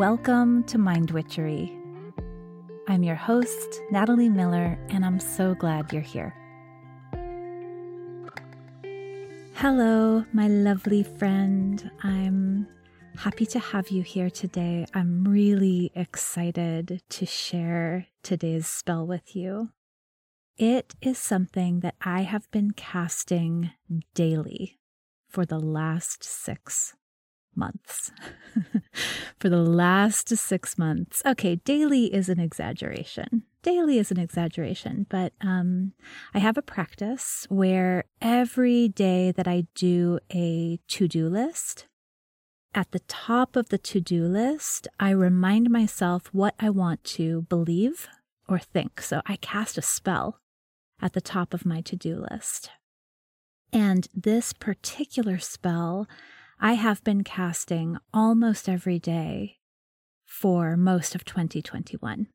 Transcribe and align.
Welcome 0.00 0.64
to 0.64 0.78
Mind 0.78 1.10
Witchery. 1.10 1.78
I'm 2.88 3.02
your 3.02 3.16
host, 3.16 3.82
Natalie 3.90 4.30
Miller, 4.30 4.78
and 4.88 5.04
I'm 5.04 5.20
so 5.20 5.54
glad 5.54 5.92
you're 5.92 6.00
here. 6.00 6.34
Hello, 9.52 10.24
my 10.32 10.48
lovely 10.48 11.02
friend. 11.02 11.90
I'm 12.02 12.66
happy 13.18 13.44
to 13.44 13.58
have 13.58 13.90
you 13.90 14.00
here 14.00 14.30
today. 14.30 14.86
I'm 14.94 15.22
really 15.24 15.92
excited 15.94 17.02
to 17.06 17.26
share 17.26 18.06
today's 18.22 18.66
spell 18.66 19.06
with 19.06 19.36
you. 19.36 19.68
It 20.56 20.94
is 21.02 21.18
something 21.18 21.80
that 21.80 21.96
I 22.00 22.22
have 22.22 22.50
been 22.50 22.70
casting 22.70 23.72
daily 24.14 24.78
for 25.28 25.44
the 25.44 25.60
last 25.60 26.24
six 26.24 26.94
months. 27.54 28.12
for 29.38 29.48
the 29.48 29.56
last 29.56 30.28
six 30.28 30.78
months. 30.78 31.22
Okay, 31.24 31.56
daily 31.56 32.12
is 32.12 32.28
an 32.28 32.40
exaggeration. 32.40 33.44
Daily 33.62 33.98
is 33.98 34.10
an 34.10 34.18
exaggeration, 34.18 35.06
but 35.08 35.32
um, 35.40 35.92
I 36.34 36.38
have 36.38 36.56
a 36.56 36.62
practice 36.62 37.46
where 37.48 38.04
every 38.20 38.88
day 38.88 39.32
that 39.32 39.46
I 39.46 39.66
do 39.74 40.18
a 40.32 40.78
to 40.88 41.08
do 41.08 41.28
list, 41.28 41.86
at 42.74 42.92
the 42.92 43.00
top 43.00 43.56
of 43.56 43.68
the 43.68 43.78
to 43.78 44.00
do 44.00 44.24
list, 44.24 44.88
I 44.98 45.10
remind 45.10 45.70
myself 45.70 46.28
what 46.32 46.54
I 46.58 46.70
want 46.70 47.02
to 47.04 47.42
believe 47.42 48.08
or 48.48 48.58
think. 48.58 49.00
So 49.00 49.22
I 49.26 49.36
cast 49.36 49.76
a 49.76 49.82
spell 49.82 50.38
at 51.02 51.12
the 51.12 51.20
top 51.20 51.52
of 51.52 51.66
my 51.66 51.80
to 51.82 51.96
do 51.96 52.24
list. 52.30 52.70
And 53.72 54.08
this 54.14 54.52
particular 54.52 55.38
spell 55.38 56.08
I 56.62 56.74
have 56.74 57.02
been 57.02 57.24
casting 57.24 57.96
almost 58.12 58.68
every 58.68 58.98
day 58.98 59.56
for 60.26 60.76
most 60.76 61.14
of 61.14 61.24
2021. 61.24 62.26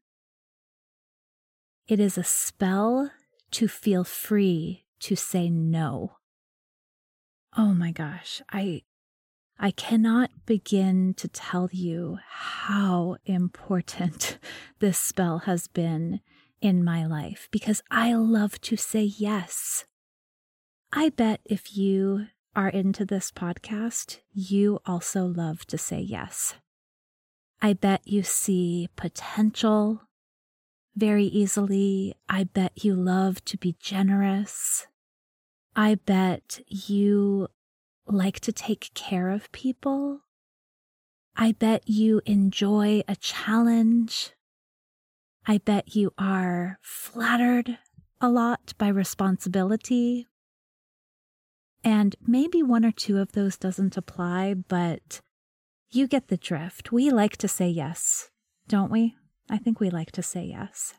It 1.88 2.00
is 2.00 2.18
a 2.18 2.24
spell 2.24 3.12
to 3.52 3.68
feel 3.68 4.04
free 4.04 4.86
to 5.02 5.16
say 5.16 5.52
no. 5.52 6.18
Oh 7.56 7.76
my 7.76 7.92
gosh, 7.92 8.42
I 8.52 8.82
I 9.60 9.70
cannot 9.70 10.32
begin 10.48 11.14
to 11.18 11.28
tell 11.28 11.70
you 11.72 12.18
how 12.28 13.18
important 13.26 14.40
this 14.80 14.98
spell 14.98 15.40
has 15.46 15.68
been 15.68 16.20
in 16.62 16.84
my 16.84 17.06
life 17.06 17.48
because 17.52 17.84
I 17.92 18.16
love 18.16 18.60
to 18.62 18.76
say 18.76 19.04
yes. 19.04 19.86
I 20.92 21.10
bet 21.10 21.42
if 21.46 21.78
you 21.78 22.26
are 22.56 22.70
into 22.70 23.06
this 23.06 23.32
podcast, 23.32 24.20
you 24.34 24.80
also 24.86 25.26
love 25.26 25.66
to 25.68 25.78
say 25.78 26.00
yes. 26.00 26.56
I 27.62 27.74
bet 27.74 28.02
you 28.06 28.24
see 28.24 28.90
potential 28.96 30.02
very 30.96 31.26
easily. 31.26 32.16
I 32.30 32.46
bet 32.46 32.84
you 32.84 32.96
love 32.96 33.44
to 33.46 33.58
be 33.58 33.76
generous. 33.80 34.88
I 35.76 35.96
bet 35.96 36.60
you 36.68 37.50
like 38.08 38.40
to 38.42 38.54
take 38.54 38.92
care 38.94 39.30
of 39.30 39.52
people. 39.52 40.22
I 41.36 41.52
bet 41.52 41.84
you 41.90 42.22
enjoy 42.26 43.04
a 43.08 43.16
challenge. 43.16 44.32
I 45.46 45.58
bet 45.58 45.96
you 45.96 46.14
are 46.18 46.80
flattered 46.82 47.78
a 48.22 48.30
lot 48.30 48.74
by 48.78 48.88
responsibility 48.88 50.28
and 51.86 52.16
maybe 52.26 52.64
one 52.64 52.84
or 52.84 52.92
two 52.92 53.20
of 53.20 53.34
those 53.34 53.58
doesn't 53.58 53.96
apply, 53.96 54.56
but 54.56 55.22
you 55.92 56.08
get 56.08 56.30
the 56.30 56.36
drift. 56.36 56.92
We 56.92 57.12
like 57.12 57.38
to 57.38 57.48
say 57.48 57.70
yes, 57.70 58.32
don't 58.68 58.92
we? 58.92 59.16
I 59.52 59.60
think 59.60 59.80
we 59.80 59.92
like 59.92 60.12
to 60.14 60.24
say 60.24 60.46
yes. 60.46 60.96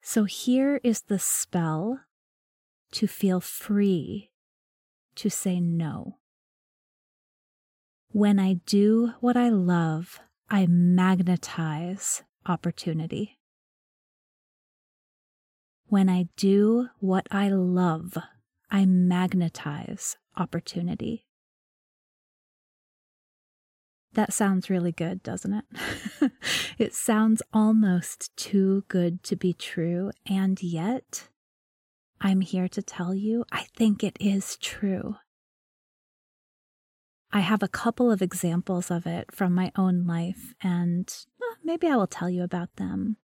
So 0.00 0.24
here 0.24 0.80
is 0.84 1.02
the 1.02 1.18
spell 1.18 2.02
to 2.92 3.08
feel 3.08 3.40
free 3.40 4.30
to 5.16 5.28
say 5.28 5.58
no. 5.58 6.18
When 8.12 8.38
I 8.38 8.60
do 8.64 9.14
what 9.20 9.36
I 9.36 9.48
love, 9.48 10.20
I 10.48 10.66
magnetize 10.68 12.22
opportunity. 12.46 13.40
When 15.88 16.08
I 16.08 16.28
do 16.36 16.90
what 17.00 17.26
I 17.32 17.48
love, 17.48 18.16
I 18.70 18.84
magnetize 18.86 20.16
opportunity. 20.36 21.26
That 24.14 24.32
sounds 24.32 24.70
really 24.70 24.92
good, 24.92 25.22
doesn't 25.22 25.52
it? 25.52 26.32
it 26.78 26.94
sounds 26.94 27.42
almost 27.52 28.34
too 28.36 28.84
good 28.88 29.22
to 29.24 29.36
be 29.36 29.52
true, 29.52 30.10
and 30.26 30.62
yet 30.62 31.28
I'm 32.20 32.40
here 32.40 32.68
to 32.68 32.82
tell 32.82 33.14
you 33.14 33.44
I 33.52 33.66
think 33.76 34.02
it 34.02 34.16
is 34.18 34.56
true. 34.56 35.16
I 37.30 37.40
have 37.40 37.62
a 37.62 37.68
couple 37.68 38.10
of 38.10 38.22
examples 38.22 38.90
of 38.90 39.06
it 39.06 39.30
from 39.32 39.54
my 39.54 39.70
own 39.76 40.06
life, 40.06 40.54
and 40.62 41.14
well, 41.38 41.56
maybe 41.62 41.86
I 41.86 41.96
will 41.96 42.06
tell 42.06 42.30
you 42.30 42.42
about 42.42 42.74
them. 42.76 43.18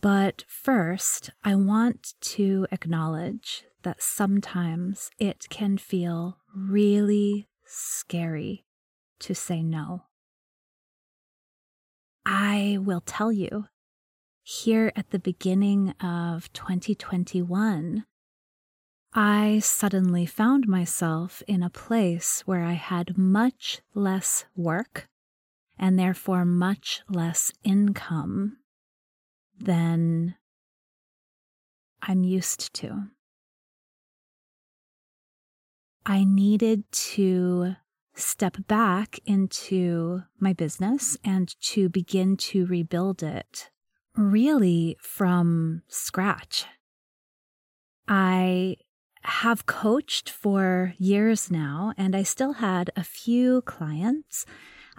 But 0.00 0.44
first, 0.48 1.30
I 1.44 1.54
want 1.54 2.14
to 2.20 2.66
acknowledge 2.72 3.64
that 3.82 4.02
sometimes 4.02 5.10
it 5.18 5.46
can 5.50 5.78
feel 5.78 6.38
really 6.54 7.48
scary 7.64 8.64
to 9.20 9.34
say 9.34 9.62
no. 9.62 10.04
I 12.26 12.78
will 12.80 13.00
tell 13.00 13.32
you, 13.32 13.66
here 14.42 14.92
at 14.96 15.10
the 15.10 15.18
beginning 15.18 15.90
of 16.00 16.52
2021, 16.52 18.04
I 19.12 19.58
suddenly 19.58 20.26
found 20.26 20.68
myself 20.68 21.42
in 21.48 21.62
a 21.62 21.70
place 21.70 22.42
where 22.46 22.62
I 22.62 22.72
had 22.72 23.18
much 23.18 23.80
less 23.94 24.44
work 24.54 25.08
and 25.78 25.98
therefore 25.98 26.44
much 26.44 27.02
less 27.08 27.52
income 27.64 28.58
than 29.58 30.36
I'm 32.02 32.22
used 32.22 32.72
to. 32.74 33.08
I 36.06 36.24
needed 36.24 36.90
to 36.92 37.76
step 38.14 38.56
back 38.66 39.18
into 39.24 40.22
my 40.38 40.52
business 40.52 41.16
and 41.24 41.54
to 41.62 41.88
begin 41.88 42.36
to 42.36 42.66
rebuild 42.66 43.22
it 43.22 43.70
really 44.16 44.96
from 45.00 45.82
scratch. 45.88 46.66
I 48.08 48.76
have 49.22 49.66
coached 49.66 50.30
for 50.30 50.94
years 50.98 51.50
now, 51.50 51.92
and 51.96 52.16
I 52.16 52.22
still 52.22 52.54
had 52.54 52.90
a 52.96 53.04
few 53.04 53.62
clients 53.62 54.46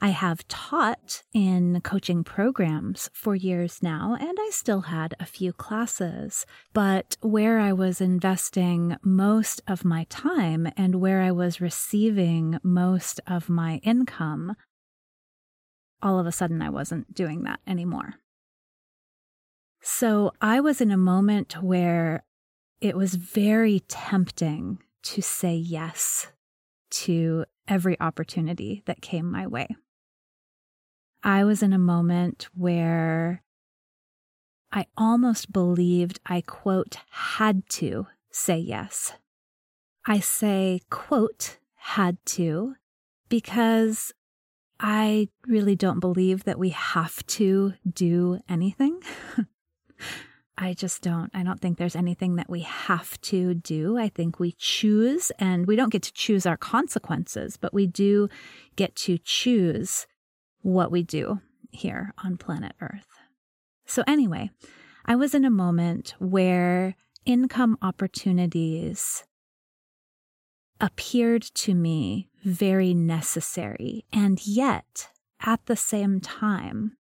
I 0.03 0.09
have 0.09 0.47
taught 0.47 1.22
in 1.31 1.79
coaching 1.81 2.23
programs 2.23 3.12
for 3.13 3.35
years 3.35 3.84
now, 3.84 4.17
and 4.19 4.35
I 4.41 4.50
still 4.51 4.81
had 4.81 5.13
a 5.19 5.28
few 5.28 5.53
classes. 5.53 6.47
But 6.73 7.17
where 7.22 7.59
I 7.59 7.72
was 7.72 8.01
investing 8.01 8.97
most 9.03 9.62
of 9.67 9.85
my 9.85 10.06
time 10.06 10.67
and 10.75 10.95
where 10.95 11.22
I 11.22 11.29
was 11.29 11.62
receiving 11.62 12.57
most 12.63 13.19
of 13.28 13.47
my 13.47 13.79
income, 13.84 14.56
all 16.01 16.18
of 16.18 16.25
a 16.25 16.31
sudden 16.31 16.63
I 16.63 16.72
wasn't 16.72 17.13
doing 17.13 17.44
that 17.44 17.59
anymore. 17.68 18.16
So 19.81 20.31
I 20.41 20.62
was 20.62 20.81
in 20.81 20.89
a 20.89 20.97
moment 20.97 21.62
where 21.62 22.24
it 22.80 22.97
was 22.97 23.13
very 23.13 23.81
tempting 23.88 24.80
to 25.04 25.21
say 25.21 25.54
yes 25.54 26.31
to 26.89 27.45
every 27.68 28.00
opportunity 28.00 28.81
that 28.88 29.01
came 29.01 29.30
my 29.30 29.45
way. 29.45 29.68
I 31.23 31.44
was 31.44 31.62
in 31.62 31.73
a 31.73 31.77
moment 31.77 32.47
where 32.56 33.44
I 34.71 34.88
almost 34.97 35.51
believed 35.51 36.19
I, 36.25 36.41
quote, 36.41 36.97
had 37.09 37.68
to 37.71 38.07
say 38.31 38.57
yes. 38.57 39.13
I 40.07 40.19
say, 40.19 40.81
quote, 40.89 41.57
had 41.75 42.18
to, 42.25 42.75
because 43.29 44.13
I 44.79 45.29
really 45.45 45.75
don't 45.75 46.00
believe 46.00 46.45
that 46.45 46.57
we 46.57 46.69
have 46.69 47.25
to 47.27 47.73
do 47.91 48.39
anything. 48.50 49.01
I 50.57 50.73
just 50.73 51.01
don't. 51.01 51.29
I 51.33 51.44
don't 51.44 51.59
think 51.59 51.77
there's 51.77 51.95
anything 51.95 52.35
that 52.35 52.50
we 52.50 52.62
have 52.62 53.19
to 53.21 53.53
do. 53.53 53.97
I 53.97 54.09
think 54.09 54.39
we 54.39 54.53
choose, 54.53 55.31
and 55.38 55.68
we 55.68 55.75
don't 55.75 55.91
get 55.91 56.03
to 56.03 56.13
choose 56.13 56.45
our 56.45 56.57
consequences, 56.57 57.57
but 57.57 57.73
we 57.73 57.88
do 57.88 58.27
get 58.75 58.95
to 58.97 59.18
choose 59.18 60.07
what 60.62 60.92
we 60.92 61.04
do 61.04 61.42
here 61.72 62.13
on 62.24 62.38
planet 62.38 62.74
Earth. 62.81 63.08
So, 63.86 64.04
anyway, 64.08 64.52
I 65.06 65.16
was 65.16 65.34
in 65.34 65.46
a 65.46 65.50
moment 65.50 66.13
where 66.19 66.96
income 67.25 67.78
opportunities 67.81 69.24
appeared 70.80 71.44
to 71.44 71.74
me 71.74 72.30
very 72.44 72.94
necessary, 72.94 74.06
and 74.12 74.46
yet 74.46 75.10
at 75.40 75.66
the 75.66 75.75
same 75.75 76.19
time, 76.19 76.98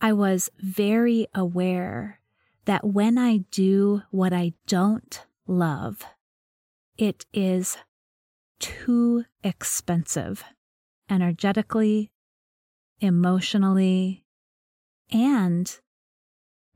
I 0.00 0.12
was 0.12 0.50
very 0.58 1.26
aware 1.34 2.20
that 2.64 2.86
when 2.86 3.18
I 3.18 3.38
do 3.50 4.02
what 4.10 4.32
I 4.32 4.52
don't 4.66 5.26
love, 5.46 6.04
it 6.96 7.26
is 7.32 7.76
too 8.58 9.24
expensive 9.42 10.44
energetically, 11.08 12.12
emotionally, 13.00 14.24
and 15.10 15.78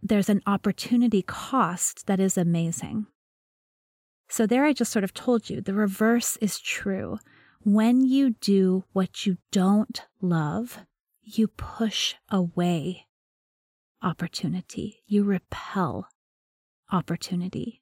there's 0.02 0.28
an 0.28 0.42
opportunity 0.46 1.22
cost 1.22 2.06
that 2.06 2.20
is 2.20 2.36
amazing. 2.36 3.06
So, 4.28 4.46
there 4.46 4.64
I 4.64 4.72
just 4.72 4.92
sort 4.92 5.04
of 5.04 5.14
told 5.14 5.48
you 5.48 5.60
the 5.60 5.74
reverse 5.74 6.36
is 6.38 6.58
true. 6.58 7.18
When 7.62 8.04
you 8.04 8.30
do 8.30 8.84
what 8.92 9.26
you 9.26 9.38
don't 9.52 10.02
love, 10.20 10.80
you 11.22 11.48
push 11.48 12.14
away 12.30 13.06
opportunity, 14.02 15.02
you 15.06 15.24
repel 15.24 16.08
opportunity. 16.92 17.80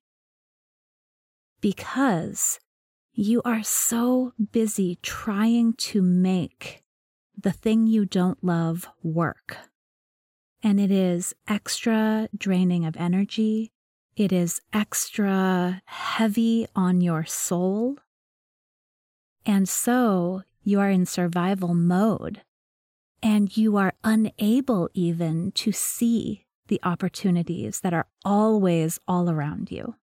Because 1.60 2.60
you 3.12 3.42
are 3.44 3.62
so 3.62 4.32
busy 4.52 4.98
trying 5.02 5.74
to 5.74 6.00
make 6.00 6.81
the 7.36 7.52
thing 7.52 7.86
you 7.86 8.04
don't 8.04 8.42
love 8.42 8.88
work. 9.02 9.56
And 10.62 10.78
it 10.78 10.90
is 10.90 11.34
extra 11.48 12.28
draining 12.36 12.84
of 12.84 12.96
energy. 12.96 13.72
It 14.16 14.32
is 14.32 14.60
extra 14.72 15.82
heavy 15.86 16.66
on 16.76 17.00
your 17.00 17.24
soul. 17.24 17.96
And 19.44 19.68
so 19.68 20.42
you 20.62 20.78
are 20.78 20.90
in 20.90 21.06
survival 21.06 21.74
mode 21.74 22.42
and 23.22 23.56
you 23.56 23.76
are 23.76 23.94
unable 24.04 24.90
even 24.94 25.52
to 25.52 25.72
see 25.72 26.46
the 26.68 26.80
opportunities 26.82 27.80
that 27.80 27.92
are 27.92 28.06
always 28.24 28.98
all 29.08 29.30
around 29.30 29.70
you. 29.70 29.94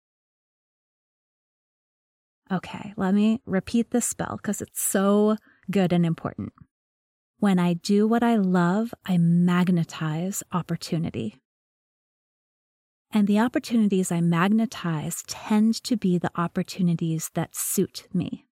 Okay, 2.51 2.93
let 2.97 3.13
me 3.13 3.41
repeat 3.45 3.91
this 3.91 4.05
spell 4.05 4.37
because 4.37 4.61
it's 4.61 4.81
so 4.81 5.37
good 5.69 5.93
and 5.93 6.05
important. 6.05 6.51
When 7.39 7.57
I 7.57 7.73
do 7.73 8.05
what 8.05 8.21
I 8.21 8.35
love, 8.35 8.93
I 9.05 9.17
magnetize 9.17 10.43
opportunity. 10.51 11.37
And 13.11 13.27
the 13.27 13.39
opportunities 13.39 14.11
I 14.11 14.19
magnetize 14.19 15.23
tend 15.25 15.81
to 15.85 15.95
be 15.95 16.17
the 16.17 16.31
opportunities 16.35 17.31
that 17.35 17.55
suit 17.55 18.07
me. 18.13 18.45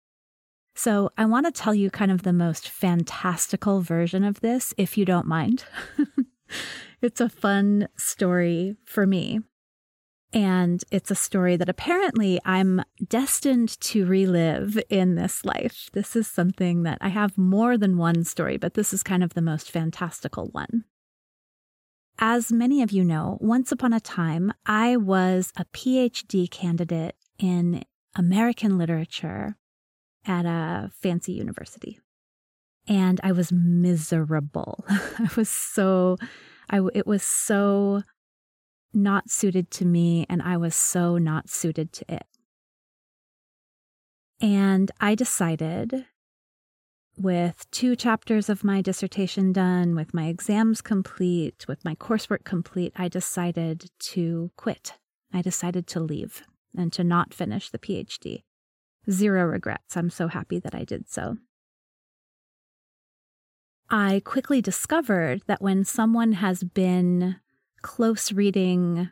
So 0.74 1.10
I 1.16 1.24
want 1.24 1.46
to 1.46 1.52
tell 1.52 1.74
you 1.74 1.88
kind 1.90 2.10
of 2.10 2.24
the 2.24 2.32
most 2.34 2.68
fantastical 2.68 3.80
version 3.80 4.22
of 4.22 4.40
this, 4.40 4.74
if 4.76 4.98
you 4.98 5.06
don't 5.06 5.26
mind. 5.26 5.64
it's 7.00 7.22
a 7.22 7.30
fun 7.30 7.88
story 7.96 8.76
for 8.84 9.06
me. 9.06 9.40
And 10.34 10.82
it's 10.90 11.12
a 11.12 11.14
story 11.14 11.54
that 11.56 11.68
apparently 11.68 12.40
I'm 12.44 12.82
destined 13.06 13.80
to 13.82 14.04
relive 14.04 14.76
in 14.90 15.14
this 15.14 15.44
life. 15.44 15.88
This 15.92 16.16
is 16.16 16.26
something 16.26 16.82
that 16.82 16.98
I 17.00 17.08
have 17.08 17.38
more 17.38 17.78
than 17.78 17.96
one 17.96 18.24
story, 18.24 18.56
but 18.56 18.74
this 18.74 18.92
is 18.92 19.04
kind 19.04 19.22
of 19.22 19.34
the 19.34 19.40
most 19.40 19.70
fantastical 19.70 20.48
one. 20.50 20.84
As 22.18 22.50
many 22.50 22.82
of 22.82 22.90
you 22.90 23.04
know, 23.04 23.38
once 23.40 23.70
upon 23.70 23.92
a 23.92 24.00
time, 24.00 24.52
I 24.66 24.96
was 24.96 25.52
a 25.56 25.66
PhD 25.66 26.50
candidate 26.50 27.14
in 27.38 27.84
American 28.16 28.76
literature 28.76 29.56
at 30.26 30.46
a 30.46 30.90
fancy 31.00 31.32
university. 31.32 32.00
And 32.88 33.20
I 33.22 33.30
was 33.30 33.52
miserable. 33.52 34.84
I 34.88 35.28
was 35.36 35.48
so, 35.48 36.16
I, 36.70 36.80
it 36.92 37.06
was 37.06 37.22
so 37.22 38.02
not 38.94 39.30
suited 39.30 39.70
to 39.72 39.84
me, 39.84 40.26
and 40.28 40.42
I 40.42 40.56
was 40.56 40.74
so 40.74 41.18
not 41.18 41.48
suited 41.48 41.92
to 41.92 42.14
it. 42.14 42.26
And 44.40 44.90
I 45.00 45.14
decided, 45.14 46.06
with 47.16 47.70
two 47.70 47.96
chapters 47.96 48.48
of 48.48 48.64
my 48.64 48.80
dissertation 48.80 49.52
done, 49.52 49.94
with 49.94 50.12
my 50.12 50.26
exams 50.26 50.80
complete, 50.80 51.66
with 51.68 51.84
my 51.84 51.94
coursework 51.94 52.44
complete, 52.44 52.92
I 52.96 53.08
decided 53.08 53.90
to 54.00 54.50
quit. 54.56 54.94
I 55.32 55.42
decided 55.42 55.86
to 55.88 56.00
leave 56.00 56.42
and 56.76 56.92
to 56.92 57.04
not 57.04 57.32
finish 57.32 57.70
the 57.70 57.78
PhD. 57.78 58.42
Zero 59.10 59.44
regrets. 59.44 59.96
I'm 59.96 60.10
so 60.10 60.28
happy 60.28 60.58
that 60.58 60.74
I 60.74 60.84
did 60.84 61.08
so. 61.08 61.36
I 63.90 64.22
quickly 64.24 64.62
discovered 64.62 65.42
that 65.46 65.62
when 65.62 65.84
someone 65.84 66.32
has 66.32 66.64
been 66.64 67.36
close 67.84 68.32
reading 68.32 69.10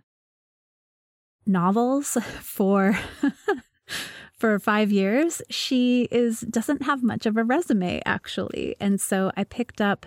novels 1.46 2.16
for 2.40 2.98
for 4.32 4.58
5 4.58 4.90
years, 4.90 5.42
she 5.50 6.08
is 6.10 6.40
doesn't 6.40 6.82
have 6.82 7.02
much 7.02 7.26
of 7.26 7.36
a 7.36 7.44
resume 7.44 8.00
actually. 8.04 8.74
And 8.80 9.00
so 9.00 9.30
I 9.36 9.44
picked 9.44 9.80
up 9.80 10.06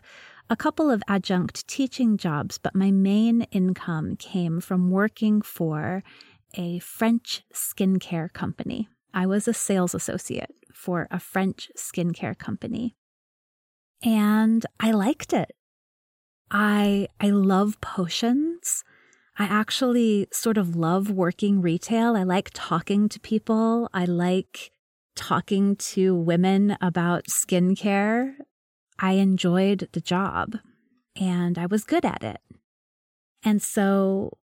a 0.50 0.56
couple 0.56 0.90
of 0.90 1.04
adjunct 1.08 1.68
teaching 1.68 2.18
jobs, 2.18 2.58
but 2.58 2.76
my 2.76 2.92
main 2.92 3.44
income 3.52 4.16
came 4.18 4.60
from 4.60 4.90
working 4.90 5.42
for 5.42 6.04
a 6.56 6.80
French 6.80 7.44
skincare 7.54 8.34
company. 8.34 8.90
I 9.14 9.26
was 9.28 9.48
a 9.48 9.54
sales 9.54 9.94
associate 9.96 10.54
for 10.74 11.08
a 11.12 11.20
French 11.20 11.72
skincare 11.78 12.38
company. 12.38 12.96
And 14.04 14.66
I 14.80 14.92
liked 14.92 15.34
it. 15.34 15.52
I 16.52 17.08
I 17.20 17.30
love 17.30 17.80
potions. 17.82 18.84
I 19.38 19.46
actually 19.46 20.28
sort 20.32 20.58
of 20.58 20.76
love 20.76 21.12
working 21.12 21.62
retail. 21.62 22.16
I 22.16 22.24
like 22.24 22.52
talking 22.54 23.10
to 23.10 23.20
people. 23.20 23.90
I 23.94 24.06
like 24.06 24.72
talking 25.16 25.76
to 25.76 26.16
women 26.16 26.78
about 26.82 27.26
skincare. 27.26 28.36
I 29.00 29.14
enjoyed 29.14 29.90
the 29.92 30.00
job 30.00 30.58
and 31.20 31.58
I 31.58 31.66
was 31.66 31.84
good 31.84 32.06
at 32.06 32.24
it. 32.24 32.40
And 33.44 33.62
so 33.62 34.38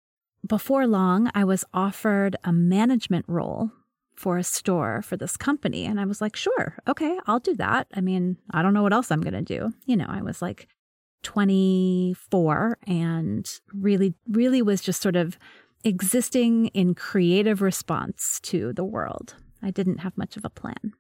before 0.47 0.87
long, 0.87 1.31
I 1.35 1.45
was 1.45 1.65
offered 1.73 2.37
a 2.45 2.53
management 2.53 3.25
role 3.29 3.71
for 4.15 4.37
a 4.37 4.45
store 4.45 5.03
for 5.03 5.17
this 5.17 5.37
company. 5.37 5.85
And 5.85 5.99
I 5.99 6.05
was 6.05 6.21
like, 6.21 6.37
sure, 6.37 6.77
okay, 6.87 7.19
I'll 7.27 7.41
do 7.41 7.55
that. 7.57 7.87
I 7.95 8.01
mean, 8.01 8.37
I 8.51 8.63
don't 8.63 8.75
know 8.75 8.83
what 8.83 8.93
else 8.93 9.11
I'm 9.11 9.21
going 9.21 9.33
to 9.33 9.43
do. 9.43 9.73
You 9.87 9.97
know, 9.97 10.07
I 10.09 10.23
was 10.23 10.43
like 10.43 10.69
24 11.23 12.79
and 12.87 13.61
really, 13.73 14.15
really 14.29 14.63
was 14.63 14.81
just 14.81 15.03
sort 15.03 15.17
of 15.17 15.39
existing 15.85 16.69
in 16.69 16.95
creative 16.95 17.63
response 17.63 18.41
to 18.43 18.73
the 18.73 18.85
world. 18.85 19.35
I 19.63 19.71
didn't 19.71 19.99
have 19.99 20.17
much 20.17 20.37
of 20.37 20.45
a 20.45 20.51
plan. 20.51 20.93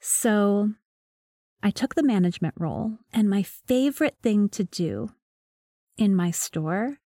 So 0.00 0.70
I 1.62 1.70
took 1.70 1.94
the 1.94 2.02
management 2.02 2.54
role, 2.58 2.98
and 3.12 3.30
my 3.30 3.42
favorite 3.42 4.16
thing 4.22 4.48
to 4.50 4.64
do 4.64 5.10
in 5.96 6.14
my 6.14 6.30
store 6.30 6.98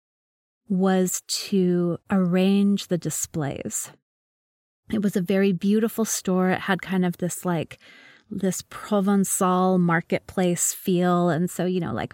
was 0.69 1.23
to 1.29 1.99
arrange 2.11 2.89
the 2.89 2.99
displays 2.99 3.93
it 4.93 5.03
was 5.03 5.17
a 5.17 5.21
very 5.21 5.53
beautiful 5.53 6.05
store. 6.05 6.51
It 6.51 6.61
had 6.61 6.83
kind 6.83 7.05
of 7.05 7.19
this 7.19 7.45
like 7.45 7.79
this 8.31 8.63
Provençal 8.63 9.79
marketplace 9.79 10.73
feel. 10.73 11.29
And 11.29 11.51
so, 11.51 11.65
you 11.65 11.81
know, 11.81 11.93
like 11.93 12.13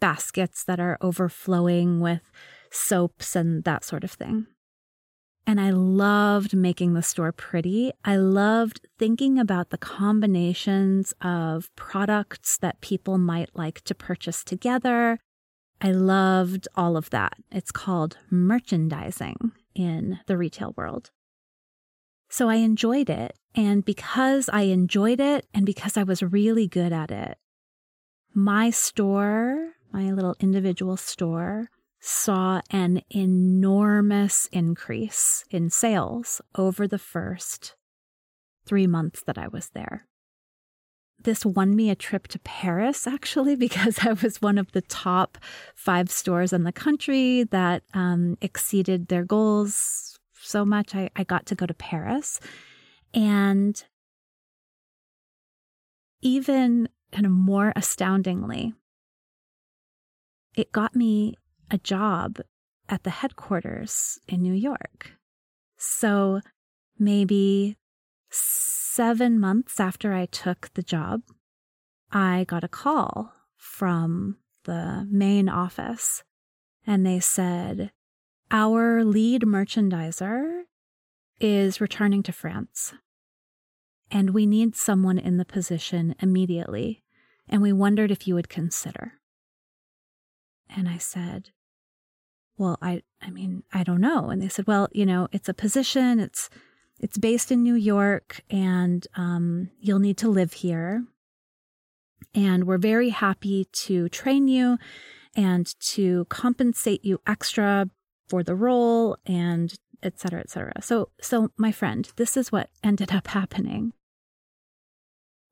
baskets 0.00 0.64
that 0.64 0.80
are 0.80 0.98
overflowing 1.00 2.00
with 2.00 2.30
soaps 2.70 3.36
and 3.36 3.64
that 3.64 3.84
sort 3.84 4.04
of 4.04 4.10
thing. 4.10 4.46
And 5.46 5.60
I 5.60 5.70
loved 5.70 6.56
making 6.56 6.94
the 6.94 7.02
store 7.02 7.32
pretty. 7.32 7.92
I 8.04 8.16
loved 8.16 8.80
thinking 8.98 9.38
about 9.38 9.70
the 9.70 9.78
combinations 9.78 11.12
of 11.20 11.74
products 11.76 12.56
that 12.58 12.80
people 12.80 13.18
might 13.18 13.50
like 13.54 13.82
to 13.82 13.94
purchase 13.94 14.42
together. 14.42 15.18
I 15.82 15.92
loved 15.92 16.66
all 16.76 16.96
of 16.96 17.10
that. 17.10 17.34
It's 17.50 17.70
called 17.70 18.16
merchandising 18.30 19.52
in 19.74 20.20
the 20.26 20.38
retail 20.38 20.72
world. 20.76 21.10
So 22.30 22.48
I 22.48 22.56
enjoyed 22.56 23.10
it. 23.10 23.36
And 23.54 23.84
because 23.84 24.48
I 24.52 24.62
enjoyed 24.62 25.20
it 25.20 25.46
and 25.54 25.64
because 25.64 25.96
I 25.96 26.02
was 26.02 26.22
really 26.22 26.66
good 26.66 26.92
at 26.92 27.10
it, 27.10 27.38
my 28.34 28.70
store, 28.70 29.74
my 29.92 30.10
little 30.10 30.34
individual 30.40 30.96
store, 30.96 31.68
saw 32.00 32.60
an 32.70 33.00
enormous 33.10 34.48
increase 34.52 35.44
in 35.50 35.70
sales 35.70 36.40
over 36.56 36.86
the 36.86 36.98
first 36.98 37.76
three 38.66 38.86
months 38.86 39.22
that 39.26 39.38
I 39.38 39.48
was 39.48 39.70
there. 39.70 40.06
This 41.22 41.46
won 41.46 41.74
me 41.74 41.88
a 41.88 41.94
trip 41.94 42.28
to 42.28 42.38
Paris, 42.40 43.06
actually, 43.06 43.56
because 43.56 44.00
I 44.02 44.12
was 44.12 44.42
one 44.42 44.58
of 44.58 44.72
the 44.72 44.82
top 44.82 45.38
five 45.74 46.10
stores 46.10 46.52
in 46.52 46.64
the 46.64 46.72
country 46.72 47.44
that 47.44 47.82
um, 47.94 48.36
exceeded 48.42 49.08
their 49.08 49.24
goals 49.24 50.18
so 50.34 50.64
much. 50.64 50.94
I, 50.94 51.08
I 51.16 51.24
got 51.24 51.46
to 51.46 51.54
go 51.54 51.66
to 51.66 51.74
Paris. 51.74 52.40
And 53.14 53.82
even 56.20 56.88
kind 57.12 57.26
of 57.26 57.32
more 57.32 57.72
astoundingly, 57.76 58.74
it 60.56 60.72
got 60.72 60.96
me 60.96 61.36
a 61.70 61.78
job 61.78 62.40
at 62.88 63.04
the 63.04 63.10
headquarters 63.10 64.18
in 64.28 64.42
New 64.42 64.52
York. 64.52 65.12
So 65.76 66.40
maybe 66.98 67.76
seven 68.30 69.38
months 69.38 69.78
after 69.78 70.12
I 70.12 70.26
took 70.26 70.70
the 70.74 70.82
job, 70.82 71.22
I 72.10 72.44
got 72.44 72.64
a 72.64 72.68
call 72.68 73.32
from 73.56 74.38
the 74.64 75.06
main 75.10 75.48
office 75.48 76.22
and 76.86 77.06
they 77.06 77.20
said, 77.20 77.90
Our 78.50 79.04
lead 79.04 79.42
merchandiser 79.42 80.62
is 81.40 81.80
returning 81.80 82.22
to 82.24 82.32
France 82.32 82.94
and 84.14 84.30
we 84.30 84.46
need 84.46 84.74
someone 84.76 85.18
in 85.18 85.36
the 85.36 85.44
position 85.44 86.14
immediately. 86.20 87.02
And 87.48 87.60
we 87.60 87.72
wondered 87.72 88.10
if 88.10 88.26
you 88.26 88.34
would 88.34 88.48
consider. 88.48 89.14
And 90.74 90.88
I 90.88 90.98
said, 90.98 91.50
well, 92.56 92.78
I, 92.80 93.02
I 93.20 93.30
mean, 93.30 93.64
I 93.72 93.82
don't 93.82 94.00
know. 94.00 94.30
And 94.30 94.40
they 94.40 94.48
said, 94.48 94.66
well, 94.66 94.88
you 94.92 95.04
know, 95.04 95.28
it's 95.32 95.48
a 95.48 95.54
position. 95.54 96.20
It's, 96.20 96.48
it's 97.00 97.18
based 97.18 97.50
in 97.50 97.62
New 97.62 97.74
York 97.74 98.40
and, 98.48 99.06
um, 99.16 99.70
you'll 99.80 99.98
need 99.98 100.16
to 100.18 100.28
live 100.28 100.54
here. 100.54 101.04
And 102.34 102.64
we're 102.64 102.78
very 102.78 103.10
happy 103.10 103.66
to 103.86 104.08
train 104.08 104.48
you 104.48 104.78
and 105.34 105.66
to 105.80 106.24
compensate 106.26 107.04
you 107.04 107.20
extra 107.26 107.90
for 108.28 108.42
the 108.42 108.54
role 108.54 109.16
and 109.26 109.74
et 110.02 110.18
cetera, 110.20 110.40
et 110.40 110.50
cetera. 110.50 110.80
So, 110.80 111.10
so 111.20 111.50
my 111.56 111.72
friend, 111.72 112.08
this 112.16 112.36
is 112.36 112.52
what 112.52 112.70
ended 112.82 113.12
up 113.12 113.26
happening. 113.26 113.92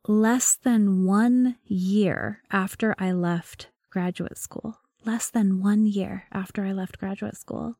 Less 0.08 0.56
than 0.56 1.04
one 1.04 1.56
year 1.64 2.42
after 2.50 2.94
I 2.98 3.12
left 3.12 3.68
graduate 3.90 4.36
school, 4.36 4.80
less 5.04 5.30
than 5.30 5.62
one 5.62 5.86
year 5.86 6.24
after 6.32 6.64
I 6.64 6.72
left 6.72 6.98
graduate 6.98 7.36
school, 7.36 7.78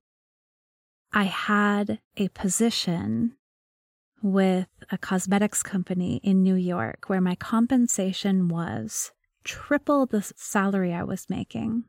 I 1.13 1.25
had 1.25 2.01
a 2.17 2.29
position 2.29 3.37
with 4.23 4.69
a 4.91 4.99
cosmetics 4.99 5.65
company 5.65 6.21
in 6.23 6.45
New 6.45 6.55
York 6.55 7.09
where 7.09 7.21
my 7.21 7.35
compensation 7.35 8.47
was 8.47 9.11
triple 9.43 10.07
the 10.07 10.23
salary 10.23 10.93
I 10.93 11.03
was 11.03 11.29
making. 11.29 11.85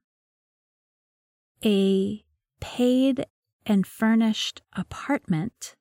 A 1.63 2.23
paid 2.59 3.27
and 3.65 3.85
furnished 3.85 4.63
apartment 4.75 5.75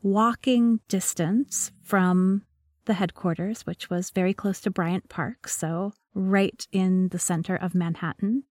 walking 0.00 0.78
distance 0.88 1.72
from 1.82 2.42
the 2.86 2.94
headquarters, 2.94 3.66
which 3.66 3.90
was 3.90 4.10
very 4.10 4.32
close 4.34 4.60
to 4.62 4.70
Bryant 4.70 5.08
Park, 5.08 5.48
so 5.48 5.92
right 6.14 6.66
in 6.72 7.08
the 7.08 7.18
center 7.18 7.54
of 7.54 7.74
Manhattan 7.74 8.44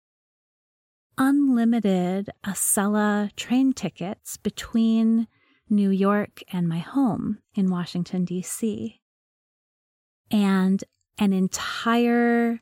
unlimited 1.17 2.29
Acela 2.45 3.33
train 3.35 3.73
tickets 3.73 4.37
between 4.37 5.27
New 5.69 5.89
York 5.89 6.41
and 6.51 6.67
my 6.67 6.79
home 6.79 7.39
in 7.55 7.69
Washington, 7.69 8.25
D.C. 8.25 8.99
And 10.31 10.83
an 11.19 11.33
entire 11.33 12.61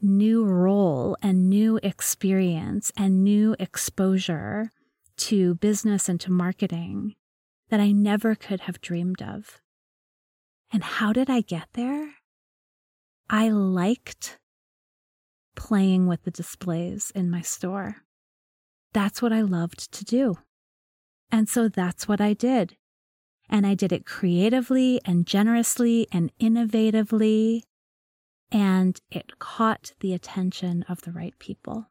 new 0.00 0.44
role 0.44 1.16
and 1.22 1.48
new 1.48 1.78
experience 1.82 2.92
and 2.96 3.24
new 3.24 3.56
exposure 3.58 4.70
to 5.16 5.54
business 5.56 6.08
and 6.08 6.20
to 6.20 6.30
marketing 6.30 7.14
that 7.70 7.80
I 7.80 7.92
never 7.92 8.34
could 8.34 8.60
have 8.60 8.80
dreamed 8.80 9.22
of. 9.22 9.60
And 10.74 10.82
how 10.82 11.12
did 11.12 11.30
I 11.30 11.40
get 11.40 11.68
there? 11.74 12.14
I 13.30 13.48
liked 13.48 14.40
playing 15.54 16.08
with 16.08 16.24
the 16.24 16.32
displays 16.32 17.12
in 17.14 17.30
my 17.30 17.42
store. 17.42 17.98
That's 18.92 19.22
what 19.22 19.32
I 19.32 19.42
loved 19.42 19.92
to 19.92 20.04
do. 20.04 20.38
And 21.30 21.48
so 21.48 21.68
that's 21.68 22.08
what 22.08 22.20
I 22.20 22.32
did. 22.32 22.76
And 23.48 23.64
I 23.64 23.74
did 23.74 23.92
it 23.92 24.04
creatively 24.04 25.00
and 25.04 25.28
generously 25.28 26.08
and 26.10 26.32
innovatively. 26.40 27.62
And 28.50 29.00
it 29.12 29.38
caught 29.38 29.92
the 30.00 30.12
attention 30.12 30.84
of 30.88 31.02
the 31.02 31.12
right 31.12 31.38
people. 31.38 31.86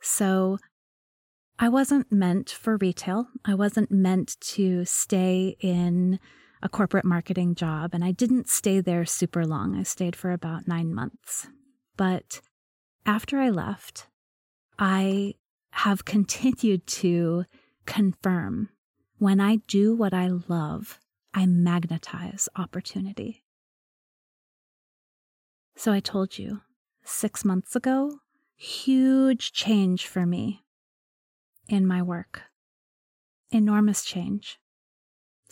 So 0.00 0.58
I 1.62 1.68
wasn't 1.68 2.10
meant 2.10 2.50
for 2.50 2.76
retail. 2.78 3.28
I 3.44 3.54
wasn't 3.54 3.92
meant 3.92 4.36
to 4.40 4.84
stay 4.84 5.56
in 5.60 6.18
a 6.60 6.68
corporate 6.68 7.04
marketing 7.04 7.54
job, 7.54 7.90
and 7.94 8.04
I 8.04 8.10
didn't 8.10 8.48
stay 8.48 8.80
there 8.80 9.04
super 9.04 9.46
long. 9.46 9.76
I 9.76 9.84
stayed 9.84 10.16
for 10.16 10.32
about 10.32 10.66
nine 10.66 10.92
months. 10.92 11.46
But 11.96 12.40
after 13.06 13.38
I 13.38 13.50
left, 13.50 14.08
I 14.76 15.34
have 15.70 16.04
continued 16.14 16.84
to 16.88 17.44
confirm 17.86 18.70
when 19.18 19.38
I 19.38 19.58
do 19.68 19.94
what 19.94 20.12
I 20.12 20.30
love, 20.48 20.98
I 21.32 21.46
magnetize 21.46 22.48
opportunity. 22.56 23.44
So 25.76 25.92
I 25.92 26.00
told 26.00 26.38
you 26.38 26.62
six 27.04 27.44
months 27.44 27.76
ago, 27.76 28.18
huge 28.56 29.52
change 29.52 30.08
for 30.08 30.26
me 30.26 30.61
in 31.68 31.86
my 31.86 32.02
work. 32.02 32.42
Enormous 33.50 34.04
change 34.04 34.58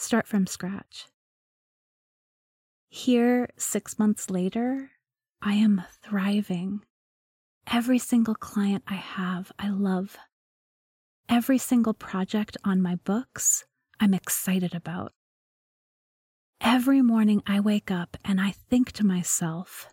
start 0.00 0.26
from 0.26 0.46
scratch. 0.46 1.06
Here, 2.88 3.48
six 3.56 3.98
months 3.98 4.30
later, 4.30 4.90
I 5.42 5.54
am 5.54 5.82
thriving. 6.02 6.80
Every 7.70 7.98
single 7.98 8.34
client 8.34 8.82
I 8.88 8.94
have, 8.94 9.52
I 9.58 9.68
love. 9.68 10.16
Every 11.28 11.58
single 11.58 11.94
project 11.94 12.56
on 12.64 12.82
my 12.82 12.96
books, 12.96 13.64
I'm 14.00 14.14
excited 14.14 14.74
about. 14.74 15.12
Every 16.60 17.00
morning 17.00 17.42
I 17.46 17.60
wake 17.60 17.90
up 17.90 18.16
and 18.24 18.40
I 18.40 18.50
think 18.50 18.92
to 18.92 19.06
myself, 19.06 19.88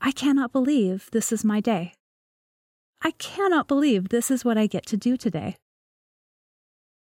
I 0.00 0.10
cannot 0.10 0.52
believe 0.52 1.08
this 1.12 1.30
is 1.30 1.44
my 1.44 1.60
day. 1.60 1.94
I 3.02 3.12
cannot 3.12 3.68
believe 3.68 4.08
this 4.08 4.30
is 4.30 4.44
what 4.44 4.58
I 4.58 4.66
get 4.66 4.86
to 4.86 4.96
do 4.96 5.16
today. 5.16 5.56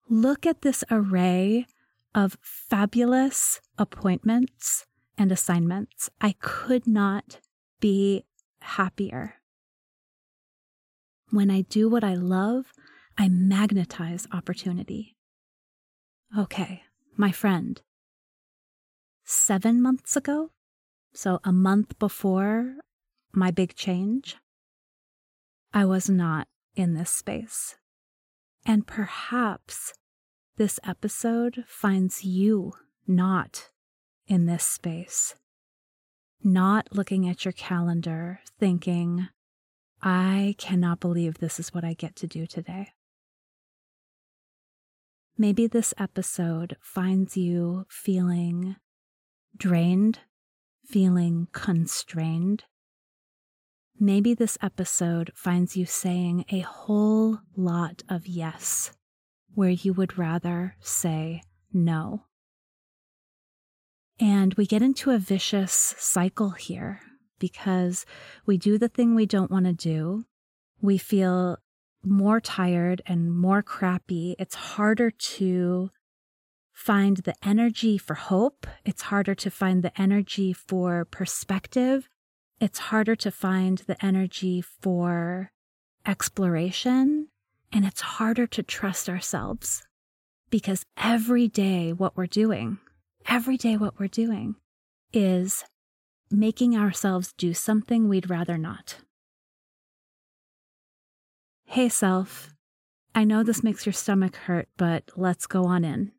Look 0.08 0.44
at 0.44 0.62
this 0.62 0.84
array 0.90 1.66
of 2.14 2.36
fabulous 2.40 3.60
appointments 3.78 4.86
and 5.16 5.30
assignments. 5.30 6.10
I 6.20 6.34
could 6.40 6.86
not 6.86 7.40
be 7.80 8.24
happier. 8.60 9.34
When 11.30 11.50
I 11.50 11.62
do 11.62 11.88
what 11.88 12.04
I 12.04 12.14
love, 12.14 12.72
I 13.16 13.28
magnetize 13.28 14.26
opportunity. 14.32 15.16
Okay, 16.36 16.82
my 17.16 17.30
friend. 17.30 17.80
Seven 19.24 19.80
months 19.80 20.16
ago, 20.16 20.50
so 21.12 21.40
a 21.44 21.52
month 21.52 21.98
before 21.98 22.76
my 23.32 23.50
big 23.50 23.74
change, 23.74 24.36
I 25.76 25.84
was 25.84 26.08
not 26.08 26.46
in 26.76 26.94
this 26.94 27.10
space. 27.10 27.74
And 28.64 28.86
perhaps 28.86 29.92
this 30.56 30.78
episode 30.84 31.64
finds 31.66 32.24
you 32.24 32.74
not 33.08 33.70
in 34.28 34.46
this 34.46 34.64
space, 34.64 35.34
not 36.44 36.88
looking 36.92 37.28
at 37.28 37.44
your 37.44 37.52
calendar 37.52 38.38
thinking, 38.58 39.28
I 40.00 40.54
cannot 40.58 41.00
believe 41.00 41.38
this 41.38 41.58
is 41.58 41.74
what 41.74 41.84
I 41.84 41.94
get 41.94 42.14
to 42.16 42.28
do 42.28 42.46
today. 42.46 42.92
Maybe 45.36 45.66
this 45.66 45.92
episode 45.98 46.76
finds 46.80 47.36
you 47.36 47.84
feeling 47.88 48.76
drained, 49.56 50.20
feeling 50.86 51.48
constrained, 51.52 52.62
Maybe 53.98 54.34
this 54.34 54.58
episode 54.60 55.30
finds 55.36 55.76
you 55.76 55.86
saying 55.86 56.46
a 56.50 56.60
whole 56.60 57.38
lot 57.56 58.02
of 58.08 58.26
yes, 58.26 58.90
where 59.54 59.70
you 59.70 59.92
would 59.92 60.18
rather 60.18 60.74
say 60.80 61.42
no. 61.72 62.24
And 64.18 64.54
we 64.54 64.66
get 64.66 64.82
into 64.82 65.12
a 65.12 65.18
vicious 65.18 65.94
cycle 65.96 66.50
here 66.50 67.00
because 67.38 68.04
we 68.46 68.58
do 68.58 68.78
the 68.78 68.88
thing 68.88 69.14
we 69.14 69.26
don't 69.26 69.50
want 69.50 69.66
to 69.66 69.72
do. 69.72 70.24
We 70.80 70.98
feel 70.98 71.58
more 72.04 72.40
tired 72.40 73.00
and 73.06 73.32
more 73.32 73.62
crappy. 73.62 74.34
It's 74.40 74.54
harder 74.54 75.10
to 75.10 75.90
find 76.72 77.18
the 77.18 77.34
energy 77.46 77.96
for 77.96 78.14
hope. 78.14 78.66
It's 78.84 79.02
harder 79.02 79.36
to 79.36 79.50
find 79.50 79.82
the 79.82 79.98
energy 80.00 80.52
for 80.52 81.04
perspective 81.04 82.08
it's 82.60 82.78
harder 82.78 83.16
to 83.16 83.30
find 83.30 83.78
the 83.78 84.02
energy 84.04 84.60
for 84.60 85.52
exploration 86.06 87.28
and 87.72 87.84
it's 87.84 88.00
harder 88.00 88.46
to 88.46 88.62
trust 88.62 89.08
ourselves 89.08 89.82
because 90.50 90.84
every 90.96 91.48
day 91.48 91.92
what 91.92 92.16
we're 92.16 92.26
doing, 92.26 92.78
every 93.26 93.56
day 93.56 93.76
what 93.76 93.98
we're 93.98 94.06
doing 94.06 94.54
is 95.12 95.64
making 96.30 96.76
ourselves 96.76 97.32
do 97.36 97.52
something 97.52 98.08
we'd 98.08 98.30
rather 98.30 98.56
not. 98.56 98.96
Hey, 101.66 101.88
self, 101.88 102.54
I 103.14 103.24
know 103.24 103.42
this 103.42 103.64
makes 103.64 103.86
your 103.86 103.92
stomach 103.92 104.36
hurt, 104.36 104.68
but 104.76 105.10
let's 105.16 105.46
go 105.46 105.64
on 105.64 105.84
in. 105.84 106.12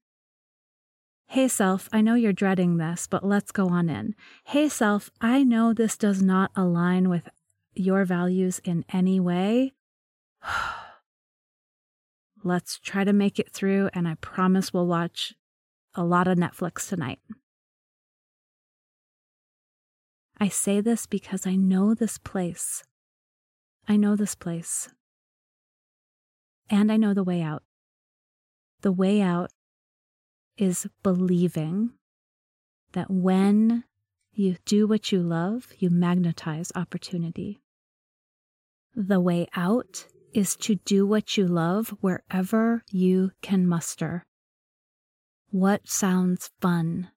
Hey, 1.28 1.48
self, 1.48 1.90
I 1.92 2.02
know 2.02 2.16
you're 2.16 2.34
dreading 2.34 2.78
this, 2.78 3.08
but 3.08 3.26
let's 3.26 3.52
go 3.52 3.68
on 3.68 3.90
in. 3.90 4.16
Hey, 4.46 4.70
self, 4.70 5.10
I 5.20 5.44
know 5.44 5.74
this 5.74 5.98
does 5.98 6.22
not 6.22 6.52
align 6.56 7.10
with 7.10 7.30
your 7.74 8.06
values 8.06 8.60
in 8.64 8.86
any 8.94 9.20
way. 9.20 9.74
let's 12.44 12.78
try 12.80 13.04
to 13.04 13.12
make 13.12 13.40
it 13.40 13.52
through, 13.52 13.90
and 13.94 14.08
I 14.08 14.16
promise 14.22 14.72
we'll 14.74 14.88
watch 14.88 15.34
a 15.96 16.04
lot 16.04 16.28
of 16.28 16.38
Netflix 16.38 16.88
tonight. 16.88 17.20
I 20.40 20.50
say 20.50 20.80
this 20.80 21.06
because 21.06 21.48
I 21.48 21.56
know 21.56 21.94
this 21.94 22.18
place. 22.18 22.84
I 23.88 23.98
know 23.98 24.16
this 24.16 24.36
place. 24.36 24.90
And 26.70 26.92
I 26.92 26.98
know 26.98 27.14
the 27.14 27.24
way 27.24 27.42
out. 27.42 27.64
The 28.82 28.92
way 28.92 29.22
out 29.22 29.52
is 30.58 30.88
believing 31.04 31.92
that 32.94 33.10
when 33.10 33.84
you 34.34 34.58
do 34.66 34.88
what 34.88 35.12
you 35.12 35.22
love, 35.22 35.68
you 35.78 35.90
magnetize 35.90 36.72
opportunity. 36.76 37.62
The 38.94 39.20
way 39.20 39.48
out 39.56 40.08
is 40.34 40.56
to 40.58 40.76
do 40.76 41.06
what 41.06 41.38
you 41.38 41.48
love 41.48 41.90
wherever 42.02 42.84
you 42.92 43.32
can 43.42 43.68
muster. 43.68 44.26
What 45.50 45.88
sounds 45.88 46.50
fun? 46.62 47.10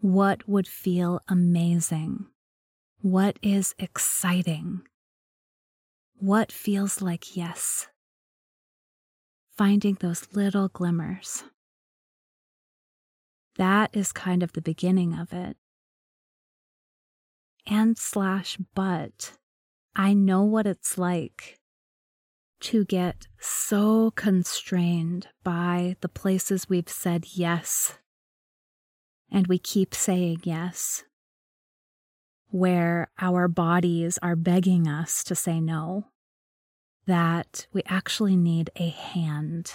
What 0.00 0.48
would 0.48 0.66
feel 0.66 1.20
amazing? 1.28 2.26
What 3.02 3.38
is 3.42 3.74
exciting? 3.78 4.82
What 6.16 6.50
feels 6.50 7.00
like 7.00 7.36
yes? 7.36 7.86
Finding 9.56 9.96
those 10.00 10.26
little 10.32 10.68
glimmers. 10.68 11.44
That 13.60 13.94
is 13.94 14.10
kind 14.10 14.42
of 14.42 14.54
the 14.54 14.62
beginning 14.62 15.12
of 15.12 15.34
it. 15.34 15.54
And 17.66 17.98
slash, 17.98 18.56
but 18.74 19.34
I 19.94 20.14
know 20.14 20.44
what 20.44 20.66
it's 20.66 20.96
like 20.96 21.58
to 22.60 22.86
get 22.86 23.26
so 23.38 24.12
constrained 24.12 25.28
by 25.44 25.96
the 26.00 26.08
places 26.08 26.70
we've 26.70 26.88
said 26.88 27.26
yes. 27.34 27.98
And 29.30 29.46
we 29.46 29.58
keep 29.58 29.94
saying 29.94 30.40
yes, 30.44 31.04
where 32.48 33.10
our 33.20 33.46
bodies 33.46 34.18
are 34.22 34.36
begging 34.36 34.88
us 34.88 35.22
to 35.24 35.34
say 35.34 35.60
no, 35.60 36.06
that 37.04 37.66
we 37.74 37.82
actually 37.84 38.36
need 38.36 38.70
a 38.76 38.88
hand. 38.88 39.74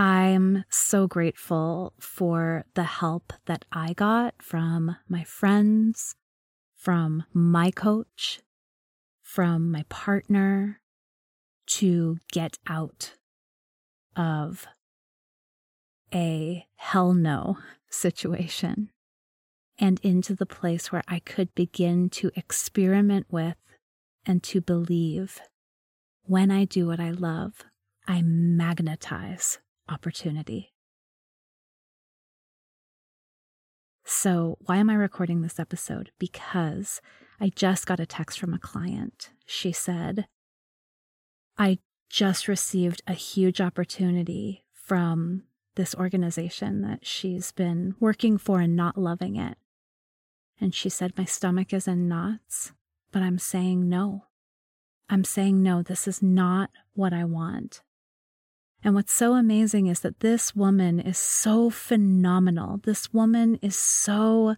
I'm 0.00 0.64
so 0.70 1.06
grateful 1.06 1.92
for 2.00 2.64
the 2.72 2.84
help 2.84 3.34
that 3.44 3.66
I 3.70 3.92
got 3.92 4.32
from 4.40 4.96
my 5.10 5.24
friends, 5.24 6.16
from 6.74 7.24
my 7.34 7.70
coach, 7.70 8.40
from 9.20 9.70
my 9.70 9.84
partner, 9.90 10.80
to 11.66 12.16
get 12.32 12.56
out 12.66 13.12
of 14.16 14.66
a 16.14 16.66
hell 16.76 17.12
no 17.12 17.58
situation 17.90 18.88
and 19.78 20.00
into 20.02 20.34
the 20.34 20.46
place 20.46 20.90
where 20.90 21.04
I 21.08 21.18
could 21.18 21.54
begin 21.54 22.08
to 22.10 22.30
experiment 22.34 23.26
with 23.28 23.58
and 24.24 24.42
to 24.44 24.62
believe 24.62 25.42
when 26.22 26.50
I 26.50 26.64
do 26.64 26.86
what 26.86 27.00
I 27.00 27.10
love, 27.10 27.66
I 28.08 28.22
magnetize 28.22 29.58
opportunity. 29.90 30.72
So, 34.04 34.58
why 34.60 34.78
am 34.78 34.90
I 34.90 34.94
recording 34.94 35.42
this 35.42 35.60
episode? 35.60 36.10
Because 36.18 37.00
I 37.40 37.50
just 37.54 37.86
got 37.86 38.00
a 38.00 38.06
text 38.06 38.38
from 38.38 38.52
a 38.52 38.58
client. 38.58 39.30
She 39.46 39.72
said, 39.72 40.26
I 41.56 41.78
just 42.08 42.48
received 42.48 43.02
a 43.06 43.14
huge 43.14 43.60
opportunity 43.60 44.64
from 44.72 45.44
this 45.76 45.94
organization 45.94 46.82
that 46.82 47.06
she's 47.06 47.52
been 47.52 47.94
working 48.00 48.36
for 48.36 48.60
and 48.60 48.74
not 48.74 48.98
loving 48.98 49.36
it. 49.36 49.56
And 50.60 50.74
she 50.74 50.88
said, 50.88 51.16
My 51.16 51.24
stomach 51.24 51.72
is 51.72 51.86
in 51.86 52.08
knots, 52.08 52.72
but 53.12 53.22
I'm 53.22 53.38
saying 53.38 53.88
no. 53.88 54.24
I'm 55.08 55.24
saying 55.24 55.62
no, 55.62 55.82
this 55.82 56.06
is 56.06 56.22
not 56.22 56.70
what 56.94 57.12
I 57.12 57.24
want. 57.24 57.82
And 58.82 58.94
what's 58.94 59.12
so 59.12 59.34
amazing 59.34 59.86
is 59.86 60.00
that 60.00 60.20
this 60.20 60.56
woman 60.56 61.00
is 61.00 61.18
so 61.18 61.70
phenomenal. 61.70 62.78
This 62.82 63.12
woman 63.12 63.58
is 63.62 63.76
so 63.76 64.56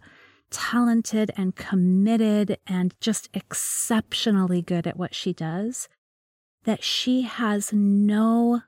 talented 0.49 1.31
and 1.35 1.55
committed 1.55 2.57
and 2.65 2.93
just 3.01 3.27
exceptionally 3.33 4.61
good 4.61 4.87
at 4.87 4.97
what 4.97 5.13
she 5.13 5.33
does 5.33 5.89
that 6.63 6.83
she 6.83 7.23
has 7.23 7.73
no 7.73 8.61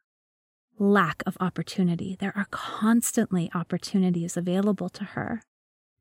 lack 0.78 1.24
of 1.26 1.38
opportunity. 1.40 2.18
There 2.20 2.34
are 2.36 2.48
constantly 2.52 3.50
opportunities 3.54 4.36
available 4.36 4.90
to 4.90 5.04
her. 5.04 5.42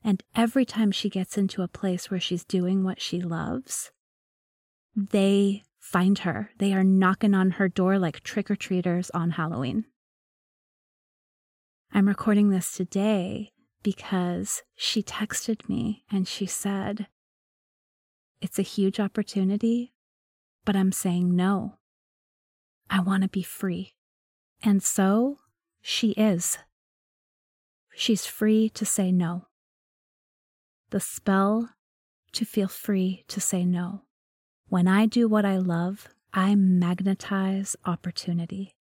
And 0.03 0.23
every 0.35 0.64
time 0.64 0.90
she 0.90 1.09
gets 1.09 1.38
into 1.38 1.62
a 1.62 1.69
place 1.69 2.11
where 2.11 2.21
she's 2.21 2.45
doing 2.45 2.83
what 2.83 3.01
she 3.01 3.21
loves, 3.21 3.93
they 4.97 5.62
find 5.85 6.20
her. 6.20 6.51
They 6.59 6.73
are 6.73 6.83
knocking 6.83 7.35
on 7.35 7.53
her 7.53 7.68
door 7.68 7.99
like 7.99 8.23
trick 8.23 8.51
or 8.51 8.57
treaters 8.57 9.11
on 9.11 9.33
Halloween. 9.33 9.85
I'm 11.92 12.09
recording 12.09 12.49
this 12.49 12.73
today 12.73 13.53
because 13.83 14.62
she 14.75 15.03
texted 15.03 15.68
me 15.68 16.05
and 16.11 16.27
she 16.27 16.47
said, 16.47 17.07
It's 18.40 18.59
a 18.59 18.62
huge 18.62 18.99
opportunity, 18.99 19.92
but 20.64 20.75
I'm 20.75 20.90
saying 20.90 21.37
no. 21.37 21.75
I 22.88 23.01
want 23.01 23.23
to 23.23 23.29
be 23.29 23.42
free. 23.42 23.94
And 24.62 24.83
so 24.83 25.38
she 25.83 26.12
is. 26.12 26.59
She's 27.94 28.25
free 28.25 28.70
to 28.70 28.87
say 28.87 29.12
no. 29.12 29.49
The 30.90 31.01
spell 31.01 31.68
to 32.33 32.44
feel 32.47 32.68
free 32.68 33.25
to 33.29 33.40
say 33.40 33.66
no. 33.66 34.05
When 34.68 34.88
I 34.88 35.07
do 35.07 35.29
what 35.29 35.44
I 35.44 35.59
love, 35.59 36.09
I 36.33 36.55
magnetize 36.55 37.77
opportunity. 37.85 38.74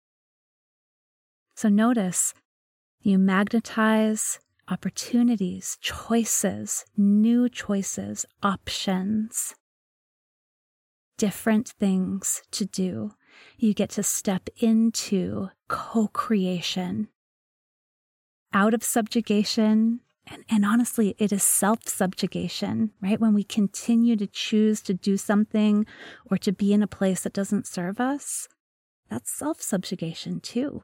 So 1.55 1.69
notice 1.69 2.33
you 3.01 3.19
magnetize 3.19 4.39
opportunities, 4.69 5.77
choices, 5.81 6.85
new 6.95 7.49
choices, 7.49 8.25
options, 8.41 9.55
different 11.17 11.69
things 11.69 12.41
to 12.51 12.65
do 12.65 13.11
you 13.57 13.73
get 13.73 13.89
to 13.91 14.03
step 14.03 14.49
into 14.57 15.49
co 15.67 16.07
creation. 16.07 17.07
Out 18.53 18.73
of 18.73 18.83
subjugation, 18.83 20.01
and, 20.27 20.43
and 20.49 20.65
honestly, 20.65 21.15
it 21.17 21.31
is 21.31 21.43
self 21.43 21.87
subjugation, 21.87 22.91
right? 23.01 23.19
When 23.19 23.33
we 23.33 23.43
continue 23.43 24.15
to 24.15 24.27
choose 24.27 24.81
to 24.83 24.93
do 24.93 25.17
something 25.17 25.85
or 26.29 26.37
to 26.37 26.51
be 26.51 26.73
in 26.73 26.81
a 26.81 26.87
place 26.87 27.23
that 27.23 27.33
doesn't 27.33 27.67
serve 27.67 27.99
us, 27.99 28.47
that's 29.09 29.31
self 29.31 29.61
subjugation 29.61 30.39
too. 30.39 30.83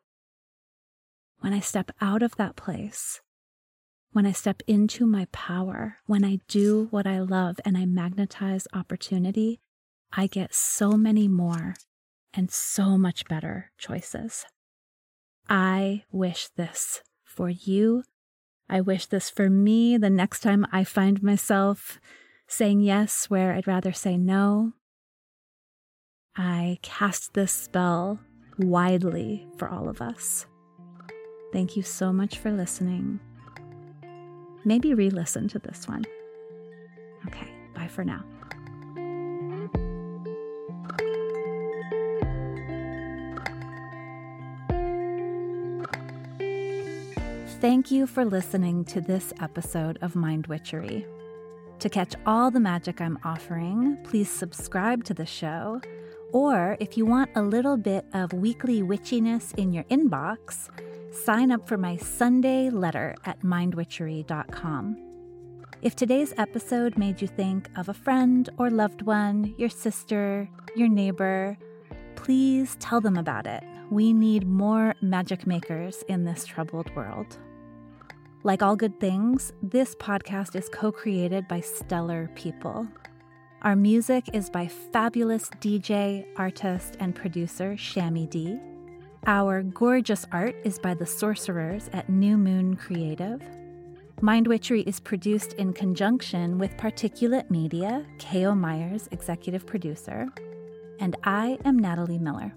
When 1.39 1.53
I 1.53 1.61
step 1.61 1.91
out 2.01 2.21
of 2.21 2.35
that 2.35 2.57
place, 2.57 3.21
when 4.11 4.25
I 4.25 4.33
step 4.33 4.61
into 4.67 5.05
my 5.05 5.27
power, 5.31 5.97
when 6.05 6.25
I 6.25 6.39
do 6.47 6.87
what 6.91 7.07
I 7.07 7.19
love 7.19 7.59
and 7.63 7.77
I 7.77 7.85
magnetize 7.85 8.67
opportunity, 8.73 9.61
I 10.11 10.27
get 10.27 10.53
so 10.53 10.91
many 10.91 11.27
more 11.27 11.75
and 12.33 12.51
so 12.51 12.97
much 12.97 13.25
better 13.25 13.71
choices. 13.77 14.45
I 15.47 16.03
wish 16.11 16.49
this 16.49 17.01
for 17.23 17.49
you. 17.49 18.03
I 18.69 18.81
wish 18.81 19.07
this 19.07 19.29
for 19.29 19.49
me 19.49 19.97
the 19.97 20.09
next 20.09 20.41
time 20.41 20.65
I 20.71 20.83
find 20.83 21.23
myself 21.23 21.99
saying 22.47 22.81
yes 22.81 23.29
where 23.29 23.53
I'd 23.53 23.67
rather 23.67 23.93
say 23.93 24.17
no. 24.17 24.73
I 26.35 26.77
cast 26.81 27.33
this 27.33 27.51
spell 27.51 28.19
widely 28.57 29.47
for 29.57 29.69
all 29.69 29.89
of 29.89 30.01
us. 30.01 30.45
Thank 31.51 31.75
you 31.75 31.83
so 31.83 32.13
much 32.13 32.37
for 32.37 32.51
listening. 32.51 33.19
Maybe 34.65 34.93
re 34.93 35.09
listen 35.09 35.47
to 35.49 35.59
this 35.59 35.87
one. 35.87 36.05
Okay, 37.27 37.47
bye 37.73 37.87
for 37.87 38.03
now. 38.03 38.23
Thank 47.61 47.91
you 47.91 48.07
for 48.07 48.23
listening 48.23 48.85
to 48.85 49.01
this 49.01 49.33
episode 49.41 49.99
of 50.01 50.15
Mind 50.15 50.47
Witchery. 50.47 51.05
To 51.79 51.89
catch 51.89 52.15
all 52.25 52.49
the 52.49 52.59
magic 52.61 53.01
I'm 53.01 53.19
offering, 53.25 53.97
please 54.05 54.31
subscribe 54.31 55.03
to 55.03 55.13
the 55.13 55.25
show. 55.25 55.81
Or 56.31 56.77
if 56.79 56.95
you 56.95 57.05
want 57.05 57.31
a 57.35 57.41
little 57.41 57.75
bit 57.75 58.05
of 58.13 58.31
weekly 58.31 58.81
witchiness 58.81 59.53
in 59.55 59.73
your 59.73 59.83
inbox, 59.85 60.69
sign 61.11 61.51
up 61.51 61.67
for 61.67 61.77
my 61.77 61.97
Sunday 61.97 62.69
letter 62.69 63.13
at 63.25 63.41
mindwitchery.com. 63.41 64.95
If 65.81 65.97
today's 65.97 66.33
episode 66.37 66.97
made 66.97 67.21
you 67.21 67.27
think 67.27 67.69
of 67.75 67.89
a 67.89 67.93
friend 67.93 68.49
or 68.57 68.69
loved 68.69 69.01
one, 69.01 69.53
your 69.57 69.67
sister, 69.67 70.49
your 70.77 70.87
neighbor, 70.87 71.57
please 72.15 72.77
tell 72.79 73.01
them 73.01 73.17
about 73.17 73.45
it. 73.47 73.65
We 73.91 74.13
need 74.13 74.47
more 74.47 74.95
magic 75.01 75.45
makers 75.45 76.05
in 76.07 76.23
this 76.23 76.45
troubled 76.45 76.95
world. 76.95 77.37
Like 78.43 78.63
all 78.63 78.77
good 78.77 79.01
things, 79.01 79.51
this 79.61 79.95
podcast 79.95 80.55
is 80.55 80.69
co 80.69 80.93
created 80.93 81.45
by 81.49 81.59
stellar 81.59 82.29
people. 82.35 82.87
Our 83.63 83.75
music 83.75 84.29
is 84.31 84.49
by 84.49 84.67
fabulous 84.67 85.49
DJ, 85.59 86.25
artist, 86.37 86.95
and 87.01 87.13
producer 87.13 87.73
Shammy 87.73 88.29
D. 88.29 88.57
Our 89.27 89.61
gorgeous 89.63 90.25
art 90.31 90.55
is 90.63 90.79
by 90.79 90.93
the 90.93 91.05
sorcerers 91.05 91.89
at 91.91 92.07
New 92.07 92.37
Moon 92.37 92.77
Creative. 92.77 93.41
Mind 94.21 94.47
Witchery 94.47 94.83
is 94.83 95.01
produced 95.01 95.51
in 95.53 95.73
conjunction 95.73 96.57
with 96.57 96.77
Particulate 96.77 97.49
Media, 97.49 98.05
K.O. 98.19 98.55
Myers, 98.55 99.09
executive 99.11 99.65
producer. 99.65 100.29
And 101.01 101.17
I 101.25 101.57
am 101.65 101.77
Natalie 101.77 102.19
Miller. 102.19 102.53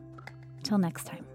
Till 0.63 0.79
next 0.79 1.07
time. 1.07 1.32